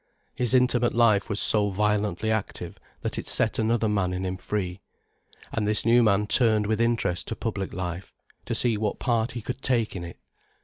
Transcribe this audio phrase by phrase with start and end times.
[0.33, 4.81] His intimate life was so violently active, that it set another man in him free.
[5.53, 8.11] And this new man turned with interest to public life,
[8.47, 10.17] to see what part he could take in it.